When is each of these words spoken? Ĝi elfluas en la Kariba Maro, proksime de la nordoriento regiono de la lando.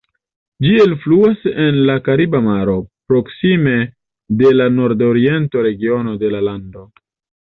Ĝi 0.67 0.69
elfluas 0.83 1.43
en 1.65 1.75
la 1.89 1.97
Kariba 2.07 2.39
Maro, 2.45 2.73
proksime 3.11 3.73
de 4.39 4.55
la 4.55 4.67
nordoriento 4.79 5.63
regiono 5.69 6.15
de 6.25 6.33
la 6.37 6.41
lando. 6.49 6.83